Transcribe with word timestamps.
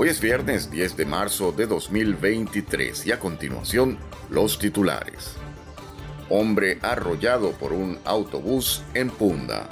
Hoy 0.00 0.10
es 0.10 0.20
viernes 0.20 0.70
10 0.70 0.96
de 0.96 1.06
marzo 1.06 1.50
de 1.50 1.66
2023 1.66 3.04
y 3.04 3.10
a 3.10 3.18
continuación 3.18 3.98
los 4.30 4.56
titulares. 4.60 5.34
Hombre 6.28 6.78
arrollado 6.82 7.50
por 7.50 7.72
un 7.72 7.98
autobús 8.04 8.84
en 8.94 9.10
Punda. 9.10 9.68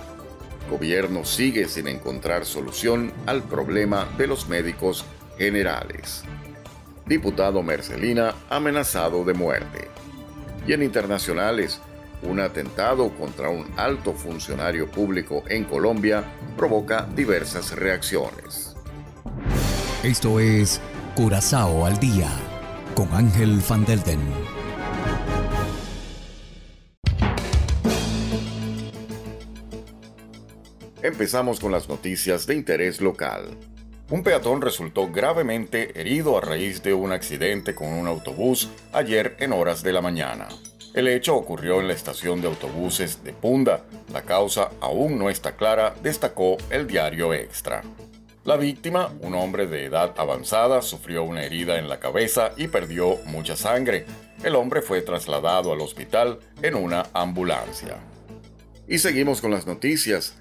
Gobierno 0.68 1.24
sigue 1.24 1.68
sin 1.68 1.86
encontrar 1.86 2.44
solución 2.44 3.12
al 3.26 3.44
problema 3.44 4.08
de 4.18 4.26
los 4.26 4.48
médicos 4.48 5.04
generales. 5.38 6.24
Diputado 7.06 7.62
Mercelina 7.62 8.34
amenazado 8.50 9.24
de 9.24 9.32
muerte. 9.32 9.86
Y 10.66 10.72
en 10.72 10.82
internacionales, 10.82 11.80
un 12.22 12.40
atentado 12.40 13.10
contra 13.10 13.48
un 13.48 13.64
alto 13.76 14.12
funcionario 14.12 14.90
público 14.90 15.44
en 15.48 15.62
Colombia 15.62 16.24
provoca 16.56 17.06
diversas 17.14 17.76
reacciones. 17.76 18.75
Esto 20.06 20.38
es 20.38 20.80
Curazao 21.16 21.84
al 21.84 21.98
Día 21.98 22.30
con 22.94 23.12
Ángel 23.12 23.60
Van 23.68 23.84
Delden. 23.84 24.20
Empezamos 31.02 31.58
con 31.58 31.72
las 31.72 31.88
noticias 31.88 32.46
de 32.46 32.54
interés 32.54 33.00
local. 33.00 33.58
Un 34.08 34.22
peatón 34.22 34.62
resultó 34.62 35.10
gravemente 35.10 36.00
herido 36.00 36.38
a 36.38 36.40
raíz 36.40 36.84
de 36.84 36.94
un 36.94 37.10
accidente 37.10 37.74
con 37.74 37.88
un 37.88 38.06
autobús 38.06 38.70
ayer 38.92 39.36
en 39.40 39.52
horas 39.52 39.82
de 39.82 39.92
la 39.92 40.02
mañana. 40.02 40.46
El 40.94 41.08
hecho 41.08 41.34
ocurrió 41.34 41.80
en 41.80 41.88
la 41.88 41.94
estación 41.94 42.40
de 42.40 42.46
autobuses 42.46 43.24
de 43.24 43.32
Punda. 43.32 43.84
La 44.12 44.22
causa 44.22 44.70
aún 44.80 45.18
no 45.18 45.30
está 45.30 45.56
clara, 45.56 45.96
destacó 46.00 46.58
el 46.70 46.86
diario 46.86 47.34
Extra. 47.34 47.82
La 48.46 48.56
víctima, 48.56 49.12
un 49.22 49.34
hombre 49.34 49.66
de 49.66 49.86
edad 49.86 50.14
avanzada, 50.18 50.80
sufrió 50.80 51.24
una 51.24 51.42
herida 51.42 51.80
en 51.80 51.88
la 51.88 51.98
cabeza 51.98 52.52
y 52.56 52.68
perdió 52.68 53.16
mucha 53.24 53.56
sangre. 53.56 54.06
El 54.44 54.54
hombre 54.54 54.82
fue 54.82 55.02
trasladado 55.02 55.72
al 55.72 55.80
hospital 55.80 56.38
en 56.62 56.76
una 56.76 57.06
ambulancia. 57.12 57.96
Y 58.86 58.98
seguimos 58.98 59.40
con 59.40 59.50
las 59.50 59.66
noticias. 59.66 60.36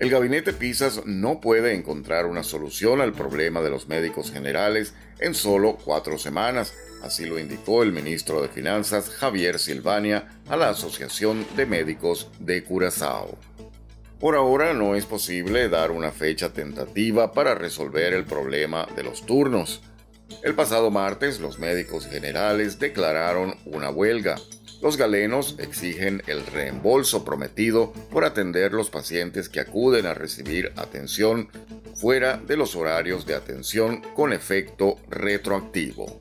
El 0.00 0.10
gabinete 0.10 0.52
Pisas 0.52 1.02
no 1.06 1.40
puede 1.40 1.74
encontrar 1.74 2.26
una 2.26 2.42
solución 2.42 3.00
al 3.00 3.12
problema 3.12 3.60
de 3.60 3.70
los 3.70 3.86
médicos 3.86 4.32
generales 4.32 4.94
en 5.20 5.32
solo 5.32 5.78
cuatro 5.84 6.18
semanas, 6.18 6.74
así 7.04 7.24
lo 7.24 7.38
indicó 7.38 7.84
el 7.84 7.92
ministro 7.92 8.42
de 8.42 8.48
Finanzas 8.48 9.10
Javier 9.10 9.60
Silvania 9.60 10.26
a 10.48 10.56
la 10.56 10.70
Asociación 10.70 11.46
de 11.54 11.66
Médicos 11.66 12.32
de 12.40 12.64
Curazao. 12.64 13.38
Por 14.20 14.34
ahora 14.34 14.74
no 14.74 14.96
es 14.96 15.06
posible 15.06 15.68
dar 15.68 15.92
una 15.92 16.10
fecha 16.10 16.52
tentativa 16.52 17.30
para 17.30 17.54
resolver 17.54 18.12
el 18.12 18.24
problema 18.24 18.84
de 18.96 19.04
los 19.04 19.24
turnos. 19.24 19.80
El 20.42 20.56
pasado 20.56 20.90
martes 20.90 21.38
los 21.38 21.60
médicos 21.60 22.06
generales 22.06 22.80
declararon 22.80 23.54
una 23.64 23.90
huelga. 23.90 24.34
Los 24.82 24.96
galenos 24.96 25.54
exigen 25.60 26.22
el 26.26 26.44
reembolso 26.46 27.24
prometido 27.24 27.92
por 28.10 28.24
atender 28.24 28.72
los 28.72 28.90
pacientes 28.90 29.48
que 29.48 29.60
acuden 29.60 30.06
a 30.06 30.14
recibir 30.14 30.72
atención 30.74 31.48
fuera 31.94 32.38
de 32.38 32.56
los 32.56 32.74
horarios 32.74 33.24
de 33.24 33.36
atención 33.36 34.02
con 34.16 34.32
efecto 34.32 34.96
retroactivo. 35.08 36.20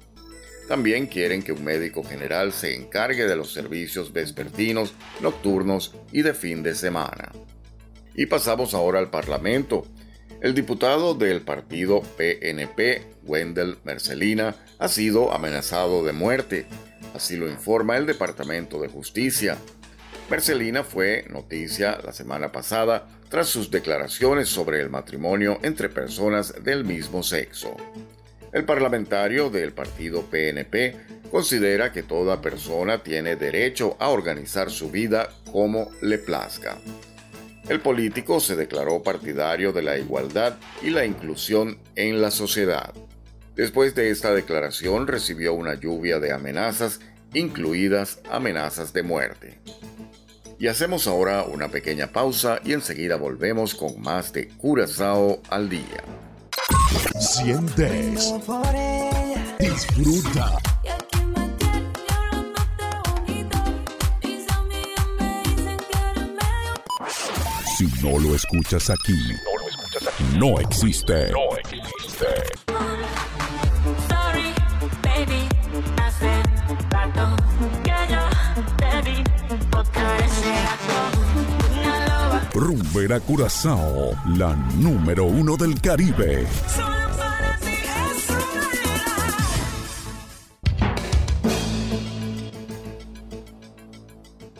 También 0.67 1.07
quieren 1.07 1.41
que 1.41 1.51
un 1.51 1.63
médico 1.63 2.03
general 2.03 2.53
se 2.53 2.75
encargue 2.75 3.25
de 3.25 3.35
los 3.35 3.53
servicios 3.53 4.13
vespertinos, 4.13 4.93
nocturnos 5.19 5.95
y 6.11 6.21
de 6.21 6.35
fin 6.35 6.61
de 6.61 6.75
semana. 6.75 7.31
Y 8.17 8.25
pasamos 8.25 8.73
ahora 8.73 8.97
al 8.97 9.11
Parlamento. 9.11 9.85
El 10.41 10.55
diputado 10.55 11.13
del 11.13 11.43
partido 11.43 12.01
PNP, 12.01 13.03
Wendell 13.23 13.77
Mercelina, 13.83 14.55
ha 14.79 14.87
sido 14.87 15.31
amenazado 15.31 16.03
de 16.03 16.13
muerte. 16.13 16.65
Así 17.13 17.37
lo 17.37 17.47
informa 17.47 17.95
el 17.95 18.07
Departamento 18.07 18.81
de 18.81 18.87
Justicia. 18.87 19.55
Mercelina 20.31 20.83
fue 20.83 21.25
noticia 21.29 21.99
la 22.03 22.11
semana 22.11 22.51
pasada 22.51 23.07
tras 23.29 23.49
sus 23.49 23.69
declaraciones 23.69 24.49
sobre 24.49 24.81
el 24.81 24.89
matrimonio 24.89 25.59
entre 25.61 25.87
personas 25.87 26.63
del 26.63 26.85
mismo 26.85 27.21
sexo. 27.21 27.75
El 28.51 28.65
parlamentario 28.65 29.51
del 29.51 29.73
partido 29.73 30.23
PNP 30.23 30.95
considera 31.29 31.91
que 31.91 32.01
toda 32.01 32.41
persona 32.41 33.03
tiene 33.03 33.35
derecho 33.35 33.95
a 33.99 34.09
organizar 34.09 34.71
su 34.71 34.89
vida 34.89 35.29
como 35.51 35.91
le 36.01 36.17
plazca. 36.17 36.79
El 37.69 37.81
político 37.81 38.39
se 38.39 38.55
declaró 38.55 39.03
partidario 39.03 39.73
de 39.73 39.81
la 39.81 39.97
igualdad 39.97 40.55
y 40.81 40.89
la 40.89 41.05
inclusión 41.05 41.79
en 41.95 42.21
la 42.21 42.31
sociedad. 42.31 42.93
Después 43.55 43.93
de 43.93 44.09
esta 44.09 44.33
declaración 44.33 45.07
recibió 45.07 45.53
una 45.53 45.73
lluvia 45.75 46.19
de 46.19 46.31
amenazas, 46.31 47.01
incluidas 47.33 48.19
amenazas 48.31 48.93
de 48.93 49.03
muerte. 49.03 49.59
Y 50.59 50.67
hacemos 50.67 51.07
ahora 51.07 51.43
una 51.43 51.67
pequeña 51.67 52.07
pausa 52.07 52.59
y 52.63 52.73
enseguida 52.73 53.17
volvemos 53.17 53.75
con 53.75 54.01
más 54.01 54.31
de 54.31 54.47
Curazao 54.47 55.41
al 55.49 55.69
día. 55.69 56.03
Sientes, 57.19 58.33
disfruta 59.59 60.57
Si 67.77 67.85
no 68.01 68.17
lo 68.17 68.33
escuchas 68.33 68.89
aquí, 68.89 69.35
no, 70.35 70.59
existe. 70.59 71.29
No 71.29 71.55
existe. 71.59 72.25
Rumbera 82.55 83.19
Curazao, 83.19 84.11
la 84.35 84.55
número 84.77 85.25
uno 85.25 85.55
del 85.55 85.79
Caribe. 85.79 86.47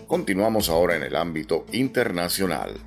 Continuamos 0.05 0.69
ahora 0.69 0.97
en 0.97 1.01
el 1.01 1.15
ámbito 1.15 1.65
internacional. 1.71 2.79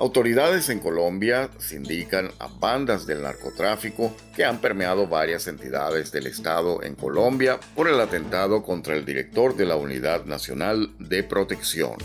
Autoridades 0.00 0.68
en 0.68 0.78
Colombia 0.78 1.50
sindican 1.58 2.30
a 2.38 2.46
bandas 2.46 3.04
del 3.04 3.22
narcotráfico 3.22 4.14
que 4.36 4.44
han 4.44 4.60
permeado 4.60 5.08
varias 5.08 5.48
entidades 5.48 6.12
del 6.12 6.28
Estado 6.28 6.84
en 6.84 6.94
Colombia 6.94 7.58
por 7.74 7.88
el 7.88 8.00
atentado 8.00 8.62
contra 8.62 8.94
el 8.94 9.04
director 9.04 9.56
de 9.56 9.66
la 9.66 9.74
Unidad 9.74 10.24
Nacional 10.24 10.92
de 11.00 11.24
Protección. 11.24 11.96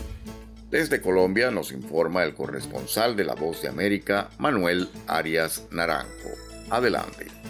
Desde 0.70 1.00
Colombia 1.00 1.52
nos 1.52 1.70
informa 1.70 2.24
el 2.24 2.34
corresponsal 2.34 3.14
de 3.14 3.22
La 3.22 3.36
Voz 3.36 3.62
de 3.62 3.68
América, 3.68 4.28
Manuel 4.38 4.88
Arias 5.06 5.62
Naranjo. 5.70 6.30
Adelante. 6.70 7.43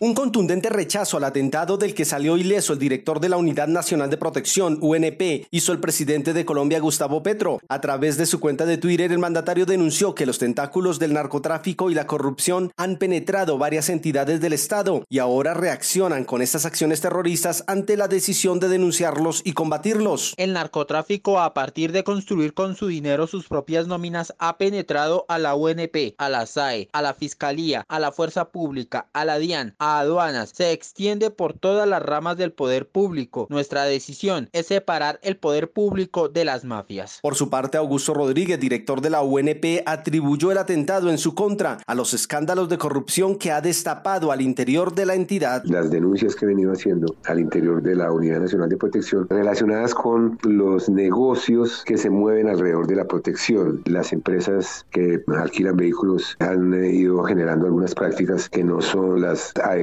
Un 0.00 0.14
contundente 0.14 0.68
rechazo 0.68 1.16
al 1.16 1.24
atentado 1.24 1.76
del 1.76 1.92
que 1.92 2.04
salió 2.04 2.36
ileso 2.36 2.72
el 2.72 2.78
director 2.78 3.18
de 3.18 3.28
la 3.28 3.36
Unidad 3.36 3.66
Nacional 3.66 4.08
de 4.08 4.16
Protección, 4.16 4.78
UNP, 4.80 5.48
hizo 5.50 5.72
el 5.72 5.80
presidente 5.80 6.32
de 6.32 6.44
Colombia, 6.44 6.78
Gustavo 6.78 7.24
Petro. 7.24 7.58
A 7.68 7.80
través 7.80 8.16
de 8.16 8.26
su 8.26 8.38
cuenta 8.38 8.64
de 8.64 8.78
Twitter, 8.78 9.10
el 9.10 9.18
mandatario 9.18 9.66
denunció 9.66 10.14
que 10.14 10.24
los 10.24 10.38
tentáculos 10.38 11.00
del 11.00 11.14
narcotráfico 11.14 11.90
y 11.90 11.94
la 11.94 12.06
corrupción 12.06 12.70
han 12.76 12.98
penetrado 12.98 13.58
varias 13.58 13.88
entidades 13.88 14.40
del 14.40 14.52
Estado 14.52 15.04
y 15.08 15.18
ahora 15.18 15.52
reaccionan 15.52 16.22
con 16.24 16.42
estas 16.42 16.64
acciones 16.64 17.00
terroristas 17.00 17.64
ante 17.66 17.96
la 17.96 18.06
decisión 18.06 18.60
de 18.60 18.68
denunciarlos 18.68 19.42
y 19.44 19.52
combatirlos. 19.52 20.34
El 20.36 20.52
narcotráfico, 20.52 21.40
a 21.40 21.54
partir 21.54 21.90
de 21.90 22.04
construir 22.04 22.54
con 22.54 22.76
su 22.76 22.86
dinero 22.86 23.26
sus 23.26 23.48
propias 23.48 23.88
nóminas, 23.88 24.32
ha 24.38 24.58
penetrado 24.58 25.26
a 25.28 25.40
la 25.40 25.56
UNP, 25.56 26.14
a 26.18 26.28
la 26.28 26.46
SAE, 26.46 26.88
a 26.92 27.02
la 27.02 27.14
Fiscalía, 27.14 27.84
a 27.88 27.98
la 27.98 28.12
Fuerza 28.12 28.50
Pública, 28.50 29.08
a 29.12 29.24
la 29.24 29.40
DIAN, 29.40 29.74
a 29.80 29.87
a 29.88 30.00
aduanas 30.00 30.52
se 30.54 30.72
extiende 30.72 31.30
por 31.30 31.54
todas 31.54 31.88
las 31.88 32.02
ramas 32.02 32.36
del 32.36 32.52
poder 32.52 32.88
público. 32.88 33.46
Nuestra 33.48 33.84
decisión 33.84 34.48
es 34.52 34.66
separar 34.66 35.18
el 35.22 35.36
poder 35.36 35.70
público 35.70 36.28
de 36.28 36.44
las 36.44 36.64
mafias. 36.64 37.20
Por 37.22 37.34
su 37.34 37.48
parte, 37.48 37.78
Augusto 37.78 38.12
Rodríguez, 38.12 38.60
director 38.60 39.00
de 39.00 39.10
la 39.10 39.22
UNP, 39.22 39.82
atribuyó 39.86 40.52
el 40.52 40.58
atentado 40.58 41.10
en 41.10 41.18
su 41.18 41.34
contra 41.34 41.78
a 41.86 41.94
los 41.94 42.12
escándalos 42.12 42.68
de 42.68 42.76
corrupción 42.76 43.36
que 43.36 43.50
ha 43.50 43.60
destapado 43.60 44.30
al 44.30 44.42
interior 44.42 44.94
de 44.94 45.06
la 45.06 45.14
entidad. 45.14 45.62
Las 45.64 45.90
denuncias 45.90 46.34
que 46.34 46.44
he 46.44 46.48
venido 46.48 46.72
haciendo 46.72 47.14
al 47.24 47.40
interior 47.40 47.82
de 47.82 47.96
la 47.96 48.12
Unidad 48.12 48.40
Nacional 48.40 48.68
de 48.68 48.76
Protección 48.76 49.26
relacionadas 49.28 49.94
con 49.94 50.38
los 50.42 50.88
negocios 50.88 51.82
que 51.84 51.96
se 51.96 52.10
mueven 52.10 52.48
alrededor 52.48 52.86
de 52.86 52.96
la 52.96 53.06
protección. 53.06 53.82
Las 53.86 54.12
empresas 54.12 54.84
que 54.90 55.22
alquilan 55.38 55.76
vehículos 55.76 56.36
han 56.40 56.74
ido 56.84 57.22
generando 57.24 57.66
algunas 57.66 57.94
prácticas 57.94 58.48
que 58.48 58.64
no 58.64 58.80
son 58.80 59.20
las 59.22 59.52
adecuadas. 59.56 59.77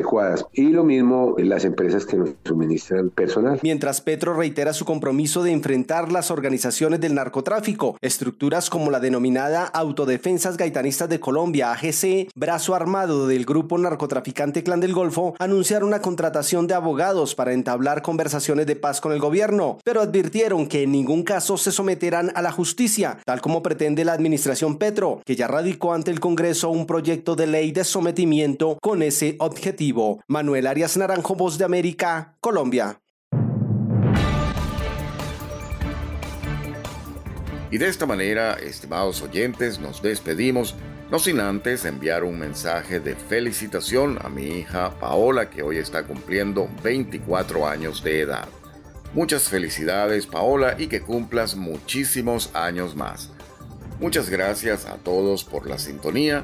Y 0.54 0.70
lo 0.70 0.84
mismo 0.84 1.36
las 1.38 1.66
empresas 1.66 2.06
que 2.06 2.18
nos 2.18 2.30
suministran 2.46 3.10
personal. 3.10 3.60
Mientras 3.62 4.02
Petro 4.02 4.34
reitera 4.34 4.74
su 4.74 4.86
compromiso 4.86 5.44
de 5.44 5.52
enfrentar 5.52 6.12
las 6.12 6.32
organizaciones 6.32 7.00
del 7.00 7.16
narcotráfico, 7.16 7.98
estructuras 8.02 8.70
como 8.70 8.92
la 8.92 9.00
denominada 9.00 9.64
Autodefensas 9.66 10.58
Gaitanistas 10.58 11.10
de 11.10 11.20
Colombia, 11.20 11.72
AGC, 11.72 12.30
brazo 12.36 12.76
armado 12.76 13.28
del 13.28 13.46
grupo 13.46 13.78
narcotraficante 13.78 14.64
Clan 14.64 14.80
del 14.80 14.94
Golfo, 14.94 15.36
anunciaron 15.40 15.90
una 15.90 16.02
contratación 16.02 16.68
de 16.68 16.74
abogados 16.74 17.36
para 17.36 17.54
entablar 17.54 18.02
conversaciones 18.02 18.68
de 18.68 18.76
paz 18.76 19.02
con 19.02 19.12
el 19.12 19.20
gobierno, 19.20 19.80
pero 19.84 20.02
advirtieron 20.02 20.68
que 20.68 20.84
en 20.84 20.92
ningún 20.92 21.24
caso 21.24 21.58
se 21.58 21.72
someterán 21.72 22.32
a 22.36 22.42
la 22.42 22.52
justicia, 22.52 23.18
tal 23.26 23.42
como 23.42 23.62
pretende 23.64 24.06
la 24.06 24.14
administración 24.14 24.78
Petro, 24.78 25.22
que 25.26 25.36
ya 25.36 25.48
radicó 25.48 25.94
ante 25.94 26.12
el 26.12 26.20
Congreso 26.20 26.70
un 26.70 26.86
proyecto 26.86 27.36
de 27.36 27.48
ley 27.48 27.72
de 27.72 27.84
sometimiento 27.84 28.78
con 28.82 29.02
ese 29.02 29.36
objetivo. 29.40 29.85
Manuel 30.28 30.68
Arias 30.68 30.98
Naranjo, 30.98 31.36
Voz 31.36 31.58
de 31.58 31.66
América, 31.66 32.36
Colombia. 32.40 33.02
Y 37.72 37.78
de 37.78 37.88
esta 37.88 38.06
manera, 38.06 38.54
estimados 38.54 39.22
oyentes, 39.22 39.80
nos 39.80 40.02
despedimos, 40.02 40.76
no 41.12 41.20
sin 41.20 41.40
antes 41.40 41.86
enviar 41.86 42.24
un 42.24 42.40
mensaje 42.40 43.00
de 43.00 43.16
felicitación 43.16 44.18
a 44.22 44.30
mi 44.30 44.60
hija 44.60 44.98
Paola, 45.00 45.50
que 45.50 45.62
hoy 45.62 45.78
está 45.78 46.04
cumpliendo 46.04 46.70
24 46.84 47.68
años 47.68 48.04
de 48.04 48.22
edad. 48.22 48.48
Muchas 49.14 49.50
felicidades 49.50 50.26
Paola 50.26 50.76
y 50.78 50.88
que 50.88 51.02
cumplas 51.02 51.56
muchísimos 51.56 52.50
años 52.54 52.96
más. 52.96 53.32
Muchas 54.00 54.30
gracias 54.30 54.86
a 54.86 54.96
todos 54.96 55.44
por 55.44 55.68
la 55.68 55.78
sintonía 55.78 56.44